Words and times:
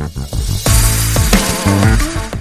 Thank 0.00 0.64
you. 0.64 0.69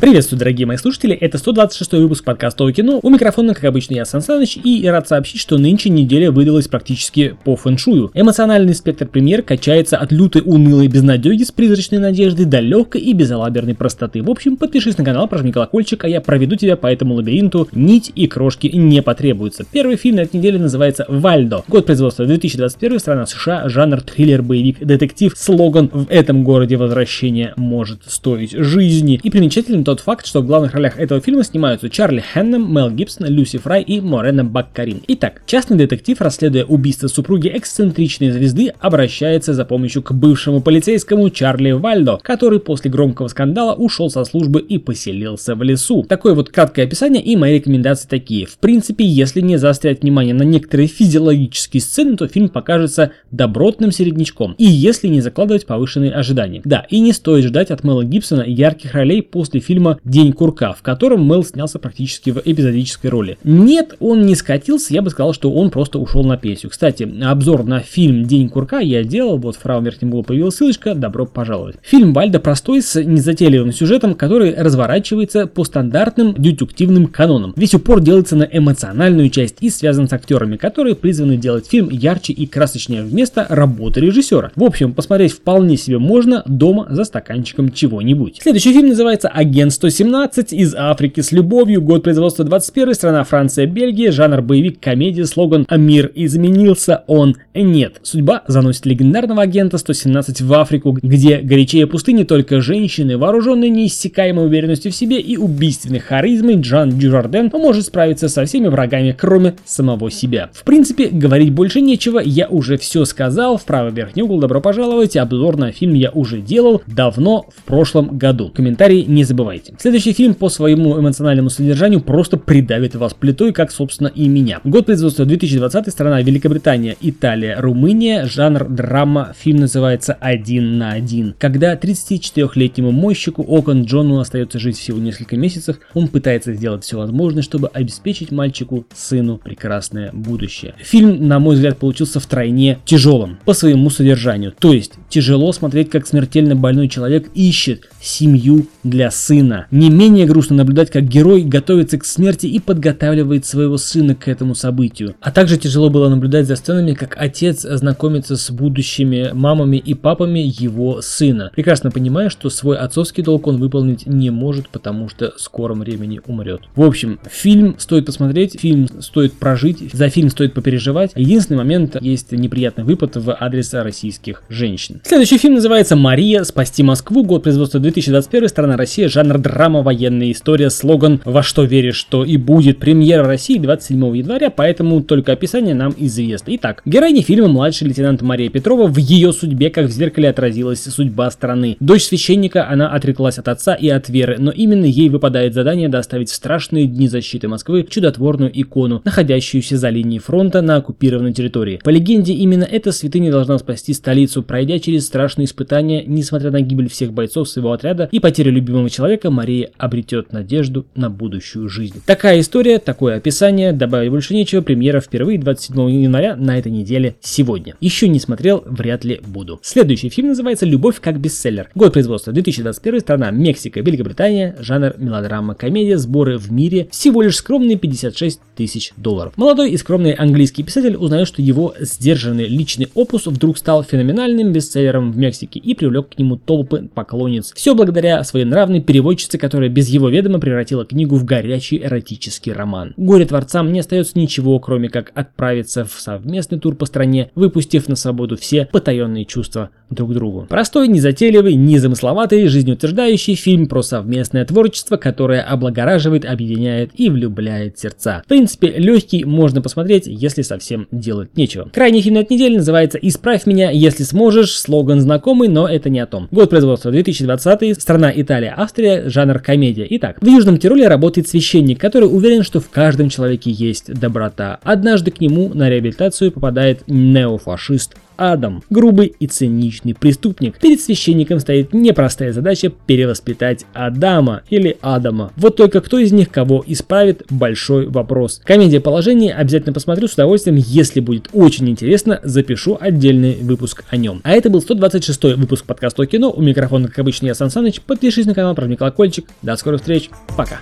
Приветствую, 0.00 0.38
дорогие 0.38 0.64
мои 0.64 0.76
слушатели, 0.76 1.12
это 1.12 1.38
126 1.38 1.94
выпуск 1.94 2.22
подкаста 2.22 2.62
о 2.62 2.70
кино. 2.70 3.00
У 3.02 3.10
микрофона, 3.10 3.52
как 3.52 3.64
обычно, 3.64 3.94
я 3.94 4.04
Сан 4.04 4.22
Саныч, 4.22 4.56
и 4.62 4.86
рад 4.86 5.08
сообщить, 5.08 5.40
что 5.40 5.58
нынче 5.58 5.90
неделя 5.90 6.30
выдалась 6.30 6.68
практически 6.68 7.36
по 7.42 7.56
фэншую. 7.56 8.12
Эмоциональный 8.14 8.76
спектр 8.76 9.08
премьер 9.08 9.42
качается 9.42 9.96
от 9.96 10.12
лютой 10.12 10.42
унылой 10.44 10.86
безнадеги 10.86 11.42
с 11.42 11.50
призрачной 11.50 11.98
надеждой 11.98 12.46
до 12.46 12.60
легкой 12.60 13.00
и 13.00 13.12
безалаберной 13.12 13.74
простоты. 13.74 14.22
В 14.22 14.30
общем, 14.30 14.56
подпишись 14.56 14.96
на 14.98 15.04
канал, 15.04 15.26
прожми 15.26 15.50
колокольчик, 15.50 16.04
а 16.04 16.08
я 16.08 16.20
проведу 16.20 16.54
тебя 16.54 16.76
по 16.76 16.86
этому 16.86 17.14
лабиринту. 17.14 17.68
Нить 17.72 18.12
и 18.14 18.28
крошки 18.28 18.68
не 18.68 19.02
потребуются. 19.02 19.64
Первый 19.64 19.96
фильм 19.96 20.16
на 20.16 20.20
этой 20.20 20.36
неделе 20.36 20.60
называется 20.60 21.06
«Вальдо». 21.08 21.64
Год 21.66 21.86
производства 21.86 22.24
2021, 22.24 23.00
страна 23.00 23.26
США, 23.26 23.68
жанр 23.68 24.00
триллер, 24.02 24.42
боевик, 24.42 24.78
детектив. 24.78 25.32
Слоган 25.36 25.90
«В 25.92 26.06
этом 26.08 26.44
городе 26.44 26.76
возвращение 26.76 27.52
может 27.56 28.02
стоить 28.06 28.52
жизни». 28.52 29.18
И 29.24 29.30
примечательным 29.30 29.87
тот 29.88 30.00
факт, 30.00 30.26
что 30.26 30.42
в 30.42 30.46
главных 30.46 30.74
ролях 30.74 30.98
этого 30.98 31.18
фильма 31.18 31.44
снимаются 31.44 31.88
Чарли 31.88 32.22
Хеннем, 32.34 32.70
Мел 32.70 32.90
Гибсон, 32.90 33.26
Люси 33.28 33.56
Фрай 33.56 33.80
и 33.82 34.02
Морена 34.02 34.44
Баккарин. 34.44 35.00
Итак, 35.08 35.40
частный 35.46 35.78
детектив, 35.78 36.20
расследуя 36.20 36.66
убийство 36.66 37.08
супруги 37.08 37.48
эксцентричной 37.48 38.30
звезды, 38.30 38.74
обращается 38.80 39.54
за 39.54 39.64
помощью 39.64 40.02
к 40.02 40.12
бывшему 40.12 40.60
полицейскому 40.60 41.30
Чарли 41.30 41.70
Вальдо, 41.70 42.18
который 42.20 42.60
после 42.60 42.90
громкого 42.90 43.28
скандала 43.28 43.72
ушел 43.72 44.10
со 44.10 44.24
службы 44.24 44.60
и 44.60 44.76
поселился 44.76 45.54
в 45.54 45.62
лесу. 45.62 46.04
Такое 46.06 46.34
вот 46.34 46.50
краткое 46.50 46.82
описание 46.82 47.22
и 47.22 47.34
мои 47.34 47.54
рекомендации 47.54 48.08
такие. 48.08 48.44
В 48.44 48.58
принципе, 48.58 49.06
если 49.06 49.40
не 49.40 49.56
заострять 49.56 50.02
внимание 50.02 50.34
на 50.34 50.42
некоторые 50.42 50.88
физиологические 50.88 51.80
сцены, 51.80 52.18
то 52.18 52.28
фильм 52.28 52.50
покажется 52.50 53.12
добротным 53.30 53.90
середнячком. 53.90 54.54
И 54.58 54.66
если 54.66 55.08
не 55.08 55.22
закладывать 55.22 55.64
повышенные 55.64 56.12
ожидания. 56.12 56.60
Да, 56.66 56.84
и 56.90 57.00
не 57.00 57.14
стоит 57.14 57.46
ждать 57.46 57.70
от 57.70 57.84
Мела 57.84 58.04
Гибсона 58.04 58.42
ярких 58.42 58.92
ролей 58.92 59.22
после 59.22 59.60
фильма 59.60 59.77
фильма 59.78 60.00
«День 60.04 60.32
курка», 60.32 60.72
в 60.72 60.82
котором 60.82 61.24
Мел 61.28 61.44
снялся 61.44 61.78
практически 61.78 62.30
в 62.30 62.42
эпизодической 62.44 63.10
роли. 63.10 63.38
Нет, 63.44 63.94
он 64.00 64.26
не 64.26 64.34
скатился, 64.34 64.92
я 64.92 65.02
бы 65.02 65.10
сказал, 65.10 65.32
что 65.32 65.52
он 65.52 65.70
просто 65.70 66.00
ушел 66.00 66.24
на 66.24 66.36
пенсию. 66.36 66.70
Кстати, 66.70 67.08
обзор 67.22 67.62
на 67.62 67.78
фильм 67.78 68.24
«День 68.24 68.48
курка» 68.48 68.80
я 68.80 69.04
делал, 69.04 69.38
вот 69.38 69.54
в 69.54 69.60
правом 69.60 69.84
верхнем 69.84 70.08
углу 70.08 70.24
появилась 70.24 70.56
ссылочка, 70.56 70.96
добро 70.96 71.26
пожаловать. 71.26 71.76
Фильм 71.82 72.12
Вальда 72.12 72.40
простой, 72.40 72.82
с 72.82 73.00
незатейливым 73.00 73.70
сюжетом, 73.70 74.16
который 74.16 74.52
разворачивается 74.52 75.46
по 75.46 75.62
стандартным 75.62 76.34
детективным 76.36 77.06
канонам. 77.06 77.54
Весь 77.56 77.74
упор 77.74 78.00
делается 78.00 78.34
на 78.34 78.48
эмоциональную 78.50 79.30
часть 79.30 79.58
и 79.60 79.70
связан 79.70 80.08
с 80.08 80.12
актерами, 80.12 80.56
которые 80.56 80.96
призваны 80.96 81.36
делать 81.36 81.68
фильм 81.68 81.88
ярче 81.88 82.32
и 82.32 82.46
красочнее 82.46 83.04
вместо 83.04 83.46
работы 83.48 84.00
режиссера. 84.00 84.50
В 84.56 84.64
общем, 84.64 84.92
посмотреть 84.92 85.34
вполне 85.34 85.76
себе 85.76 86.00
можно 86.00 86.42
дома 86.46 86.88
за 86.90 87.04
стаканчиком 87.04 87.70
чего-нибудь. 87.70 88.40
Следующий 88.42 88.72
фильм 88.72 88.88
называется 88.88 89.28
«Агент 89.28 89.67
Н-117 89.68 90.54
из 90.54 90.74
Африки 90.74 91.20
с 91.20 91.30
любовью, 91.30 91.82
год 91.82 92.02
производства 92.02 92.42
21, 92.42 92.94
страна 92.94 93.24
Франция, 93.24 93.66
Бельгия, 93.66 94.10
жанр 94.10 94.40
боевик, 94.40 94.80
комедия, 94.80 95.26
слоган 95.26 95.66
«Мир 95.70 96.10
изменился, 96.14 97.04
он 97.06 97.36
нет». 97.54 98.00
Судьба 98.02 98.44
заносит 98.46 98.86
легендарного 98.86 99.42
агента 99.42 99.76
117 99.76 100.40
в 100.40 100.54
Африку, 100.54 100.96
где 101.02 101.38
горячее 101.38 101.86
пустыни 101.86 102.24
только 102.24 102.62
женщины, 102.62 103.18
вооруженные 103.18 103.68
неиссякаемой 103.68 104.46
уверенностью 104.46 104.90
в 104.90 104.94
себе 104.94 105.20
и 105.20 105.36
убийственной 105.36 105.98
харизмой, 105.98 106.54
Джан 106.56 106.90
Дюжарден 106.90 107.50
может 107.52 107.84
справиться 107.84 108.30
со 108.30 108.46
всеми 108.46 108.68
врагами, 108.68 109.14
кроме 109.18 109.56
самого 109.66 110.10
себя. 110.10 110.48
В 110.54 110.64
принципе, 110.64 111.08
говорить 111.08 111.52
больше 111.52 111.82
нечего, 111.82 112.20
я 112.24 112.48
уже 112.48 112.78
все 112.78 113.04
сказал, 113.04 113.58
в 113.58 113.64
правый 113.64 113.92
верхний 113.92 114.22
угол 114.22 114.40
добро 114.40 114.62
пожаловать, 114.62 115.16
обзор 115.16 115.58
на 115.58 115.72
фильм 115.72 115.92
я 115.92 116.10
уже 116.10 116.40
делал 116.40 116.80
давно 116.86 117.44
в 117.54 117.64
прошлом 117.64 118.16
году. 118.16 118.48
Комментарии 118.48 119.04
не 119.06 119.24
забывайте 119.24 119.57
знаете. 119.58 119.74
Следующий 119.78 120.12
фильм 120.12 120.34
по 120.34 120.48
своему 120.48 120.98
эмоциональному 120.98 121.50
содержанию 121.50 122.00
просто 122.00 122.36
придавит 122.36 122.94
вас 122.94 123.14
плитой, 123.14 123.52
как, 123.52 123.70
собственно, 123.70 124.08
и 124.08 124.28
меня. 124.28 124.60
Год 124.64 124.86
производства 124.86 125.24
2020, 125.24 125.90
страна 125.92 126.22
Великобритания, 126.22 126.96
Италия, 127.00 127.56
Румыния, 127.58 128.26
жанр 128.26 128.68
драма, 128.68 129.34
фильм 129.38 129.60
называется 129.60 130.14
«Один 130.20 130.78
на 130.78 130.92
один». 130.92 131.34
Когда 131.38 131.74
34-летнему 131.74 132.90
мойщику 132.92 133.42
Окон 133.42 133.84
Джону 133.84 134.18
остается 134.20 134.58
жить 134.58 134.78
всего 134.78 134.98
несколько 134.98 135.36
месяцев, 135.36 135.78
он 135.94 136.08
пытается 136.08 136.54
сделать 136.54 136.84
все 136.84 136.96
возможное, 136.96 137.42
чтобы 137.42 137.68
обеспечить 137.68 138.30
мальчику, 138.30 138.86
сыну, 138.94 139.38
прекрасное 139.38 140.10
будущее. 140.12 140.74
Фильм, 140.78 141.26
на 141.26 141.38
мой 141.38 141.56
взгляд, 141.56 141.78
получился 141.78 142.20
втройне 142.20 142.78
тяжелым 142.84 143.38
по 143.44 143.54
своему 143.54 143.90
содержанию. 143.90 144.52
То 144.58 144.72
есть, 144.72 144.92
тяжело 145.08 145.52
смотреть, 145.52 145.90
как 145.90 146.06
смертельно 146.06 146.56
больной 146.56 146.88
человек 146.88 147.30
ищет 147.34 147.88
семью 148.00 148.66
для 148.82 149.10
сына 149.10 149.47
сына. 149.48 149.66
Не 149.70 149.90
менее 149.90 150.26
грустно 150.26 150.56
наблюдать, 150.56 150.90
как 150.90 151.04
герой 151.04 151.42
готовится 151.42 151.98
к 151.98 152.04
смерти 152.04 152.46
и 152.46 152.58
подготавливает 152.58 153.46
своего 153.46 153.78
сына 153.78 154.14
к 154.14 154.28
этому 154.28 154.54
событию. 154.54 155.14
А 155.20 155.30
также 155.30 155.56
тяжело 155.56 155.90
было 155.90 156.08
наблюдать 156.08 156.46
за 156.46 156.56
сценами, 156.56 156.94
как 156.94 157.16
отец 157.18 157.62
знакомится 157.62 158.36
с 158.36 158.50
будущими 158.50 159.30
мамами 159.32 159.76
и 159.76 159.94
папами 159.94 160.40
его 160.40 161.00
сына, 161.00 161.50
прекрасно 161.54 161.90
понимая, 161.90 162.28
что 162.30 162.50
свой 162.50 162.76
отцовский 162.76 163.22
долг 163.22 163.46
он 163.46 163.58
выполнить 163.58 164.06
не 164.06 164.30
может, 164.30 164.68
потому 164.68 165.08
что 165.08 165.32
в 165.36 165.40
скором 165.40 165.80
времени 165.80 166.20
умрет. 166.26 166.62
В 166.74 166.82
общем, 166.82 167.18
фильм 167.30 167.76
стоит 167.78 168.06
посмотреть, 168.06 168.60
фильм 168.60 168.88
стоит 169.00 169.32
прожить, 169.34 169.92
за 169.92 170.08
фильм 170.08 170.30
стоит 170.30 170.54
попереживать. 170.54 171.12
Единственный 171.14 171.58
момент 171.58 171.96
есть 172.00 172.32
неприятный 172.32 172.84
выпад 172.84 173.16
в 173.16 173.36
адрес 173.38 173.72
российских 173.74 174.42
женщин. 174.48 175.00
Следующий 175.04 175.38
фильм 175.38 175.54
называется 175.54 175.96
«Мария. 175.96 176.44
Спасти 176.44 176.82
Москву». 176.82 177.24
Год 177.24 177.42
производства 177.42 177.80
2021, 177.80 178.48
страна 178.48 178.76
Россия, 178.76 179.08
жанр 179.08 179.37
драма, 179.38 179.82
военная 179.82 180.32
история, 180.32 180.70
слоган 180.70 181.20
«Во 181.24 181.42
что 181.42 181.64
веришь, 181.64 181.96
что 181.96 182.24
и 182.24 182.36
будет» 182.36 182.78
премьера 182.78 183.24
в 183.24 183.26
России 183.26 183.58
27 183.58 184.16
января, 184.16 184.50
поэтому 184.50 185.02
только 185.02 185.32
описание 185.32 185.74
нам 185.74 185.94
известно. 185.96 186.54
Итак, 186.56 186.82
героиня 186.84 187.22
фильма 187.22 187.48
младший 187.48 187.88
лейтенант 187.88 188.22
Мария 188.22 188.50
Петрова, 188.50 188.86
в 188.86 188.96
ее 188.96 189.32
судьбе, 189.32 189.70
как 189.70 189.86
в 189.86 189.90
зеркале 189.90 190.28
отразилась 190.28 190.82
судьба 190.82 191.30
страны. 191.30 191.76
Дочь 191.80 192.04
священника, 192.04 192.68
она 192.68 192.88
отреклась 192.88 193.38
от 193.38 193.48
отца 193.48 193.74
и 193.74 193.88
от 193.88 194.08
веры, 194.08 194.36
но 194.38 194.50
именно 194.50 194.84
ей 194.84 195.08
выпадает 195.08 195.54
задание 195.54 195.88
доставить 195.88 196.30
в 196.30 196.34
страшные 196.34 196.86
дни 196.86 197.08
защиты 197.08 197.48
Москвы 197.48 197.86
чудотворную 197.88 198.50
икону, 198.60 199.02
находящуюся 199.04 199.76
за 199.76 199.90
линией 199.90 200.20
фронта 200.20 200.62
на 200.62 200.76
оккупированной 200.76 201.32
территории. 201.32 201.80
По 201.82 201.90
легенде, 201.90 202.32
именно 202.32 202.64
эта 202.64 202.92
святыня 202.92 203.30
должна 203.30 203.58
спасти 203.58 203.92
столицу, 203.92 204.42
пройдя 204.42 204.78
через 204.78 205.06
страшные 205.06 205.46
испытания, 205.46 206.04
несмотря 206.06 206.50
на 206.50 206.60
гибель 206.60 206.88
всех 206.88 207.12
бойцов 207.12 207.48
своего 207.48 207.72
отряда 207.72 208.08
и 208.10 208.20
потерю 208.20 208.52
любимого 208.52 208.90
человека, 208.90 209.27
человека 209.28 209.30
Мария 209.30 209.70
обретет 209.78 210.32
надежду 210.32 210.86
на 210.94 211.10
будущую 211.10 211.68
жизнь. 211.68 212.00
Такая 212.04 212.40
история, 212.40 212.78
такое 212.78 213.16
описание, 213.16 213.72
добавить 213.72 214.10
больше 214.10 214.34
нечего, 214.34 214.62
премьера 214.62 215.00
впервые 215.00 215.38
27 215.38 215.90
января 215.90 216.36
на 216.36 216.58
этой 216.58 216.72
неделе 216.72 217.16
сегодня. 217.20 217.74
Еще 217.80 218.08
не 218.08 218.20
смотрел, 218.20 218.62
вряд 218.66 219.04
ли 219.04 219.20
буду. 219.26 219.60
Следующий 219.62 220.08
фильм 220.08 220.28
называется 220.28 220.66
«Любовь 220.66 221.00
как 221.00 221.20
бестселлер». 221.20 221.70
Год 221.74 221.92
производства 221.92 222.32
2021, 222.32 223.00
страна 223.00 223.30
Мексика, 223.30 223.80
Великобритания, 223.80 224.56
жанр 224.60 224.94
мелодрама, 224.98 225.54
комедия, 225.54 225.98
сборы 225.98 226.38
в 226.38 226.50
мире, 226.50 226.88
всего 226.90 227.22
лишь 227.22 227.36
скромные 227.36 227.76
56 227.76 228.40
тысяч 228.56 228.92
долларов. 228.96 229.32
Молодой 229.36 229.70
и 229.70 229.76
скромный 229.76 230.12
английский 230.12 230.62
писатель 230.62 230.96
узнает, 230.96 231.28
что 231.28 231.42
его 231.42 231.74
сдержанный 231.78 232.46
личный 232.46 232.88
опус 232.94 233.26
вдруг 233.26 233.58
стал 233.58 233.84
феноменальным 233.84 234.52
бестселлером 234.52 235.12
в 235.12 235.16
Мексике 235.16 235.60
и 235.60 235.74
привлек 235.74 236.08
к 236.10 236.18
нему 236.18 236.36
толпы 236.36 236.88
поклонниц. 236.92 237.52
Все 237.54 237.74
благодаря 237.74 238.22
своей 238.24 238.44
нравной 238.44 238.80
переводчице 238.80 239.17
переводчицы, 239.18 239.38
которая 239.38 239.68
без 239.68 239.88
его 239.88 240.08
ведома 240.08 240.38
превратила 240.38 240.84
книгу 240.84 241.16
в 241.16 241.24
горячий 241.24 241.82
эротический 241.82 242.52
роман. 242.52 242.94
Горе-творцам 242.96 243.72
не 243.72 243.80
остается 243.80 244.18
ничего, 244.18 244.58
кроме 244.60 244.88
как 244.88 245.10
отправиться 245.14 245.84
в 245.84 245.92
совместный 245.92 246.58
тур 246.58 246.74
по 246.76 246.86
стране, 246.86 247.30
выпустив 247.34 247.88
на 247.88 247.96
свободу 247.96 248.36
все 248.36 248.66
потаенные 248.70 249.24
чувства 249.24 249.70
друг 249.90 250.14
другу. 250.14 250.46
Простой, 250.48 250.88
незатейливый, 250.88 251.54
незамысловатый, 251.54 252.46
жизнеутверждающий 252.46 253.34
фильм 253.34 253.66
про 253.66 253.82
совместное 253.82 254.44
творчество, 254.44 254.96
которое 254.96 255.40
облагораживает, 255.40 256.24
объединяет 256.24 256.90
и 256.94 257.08
влюбляет 257.08 257.78
сердца. 257.78 258.22
В 258.24 258.28
принципе, 258.28 258.74
легкий 258.76 259.24
можно 259.24 259.62
посмотреть, 259.62 260.06
если 260.06 260.42
совсем 260.42 260.88
делать 260.92 261.36
нечего. 261.36 261.70
Крайний 261.72 262.02
фильм 262.02 262.18
этой 262.18 262.34
недели 262.34 262.56
называется 262.56 262.98
«Исправь 262.98 263.46
меня, 263.46 263.70
если 263.70 264.02
сможешь», 264.02 264.58
слоган 264.58 265.00
знакомый, 265.00 265.48
но 265.48 265.66
это 265.66 265.88
не 265.88 266.00
о 266.00 266.06
том. 266.06 266.28
Год 266.30 266.50
производства 266.50 266.90
2020, 266.90 267.80
страна 267.80 268.12
Италия, 268.14 268.54
Австрия, 268.56 268.97
жанр 269.06 269.38
комедия. 269.40 269.86
Итак, 269.90 270.18
в 270.20 270.26
Южном 270.26 270.58
Тироле 270.58 270.88
работает 270.88 271.28
священник, 271.28 271.80
который 271.80 272.04
уверен, 272.04 272.42
что 272.42 272.60
в 272.60 272.68
каждом 272.68 273.08
человеке 273.08 273.50
есть 273.50 273.92
доброта. 273.92 274.58
Однажды 274.62 275.10
к 275.10 275.20
нему 275.20 275.50
на 275.54 275.68
реабилитацию 275.68 276.32
попадает 276.32 276.82
неофашист 276.86 277.94
Адам, 278.18 278.62
грубый 278.68 279.14
и 279.18 279.26
циничный 279.26 279.94
преступник. 279.94 280.58
Перед 280.58 280.80
священником 280.80 281.38
стоит 281.38 281.72
непростая 281.72 282.32
задача 282.32 282.70
перевоспитать 282.86 283.64
Адама 283.72 284.42
или 284.50 284.76
Адама. 284.82 285.32
Вот 285.36 285.56
только 285.56 285.80
кто 285.80 285.98
из 285.98 286.12
них 286.12 286.30
кого 286.30 286.62
исправит– 286.66 287.22
большой 287.30 287.86
вопрос. 287.86 288.42
Комедия 288.44 288.80
положения 288.80 289.32
обязательно 289.32 289.72
посмотрю 289.72 290.08
с 290.08 290.14
удовольствием, 290.14 290.56
если 290.56 291.00
будет 291.00 291.28
очень 291.32 291.68
интересно, 291.70 292.20
запишу 292.24 292.76
отдельный 292.78 293.36
выпуск 293.40 293.84
о 293.88 293.96
нем. 293.96 294.20
А 294.24 294.32
это 294.32 294.50
был 294.50 294.60
126 294.60 295.36
выпуск 295.36 295.64
подкаста 295.64 296.02
о 296.02 296.06
кино. 296.06 296.30
У 296.30 296.42
микрофона, 296.42 296.88
как 296.88 296.98
обычно, 296.98 297.26
я 297.26 297.34
Сан 297.34 297.50
Саныч. 297.50 297.80
Подпишись 297.80 298.26
на 298.26 298.34
канал, 298.34 298.54
прожми 298.54 298.76
колокольчик. 298.76 299.26
До 299.42 299.56
скорых 299.56 299.80
встреч. 299.80 300.10
Пока. 300.36 300.58